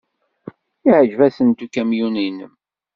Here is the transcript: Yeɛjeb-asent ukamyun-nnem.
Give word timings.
Yeɛjeb-asent 0.85 1.63
ukamyun-nnem. 1.65 2.53